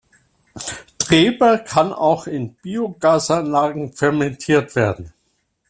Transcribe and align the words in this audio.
Treber 0.97 1.59
kann 1.59 1.93
auch 1.93 2.25
in 2.25 2.55
Biogasanlagen 2.55 3.93
fermentiert 3.93 4.75
werden. 4.75 5.13